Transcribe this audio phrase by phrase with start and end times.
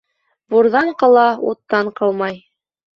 [0.53, 2.45] Бурҙан ҡала, уттан ҡалмай.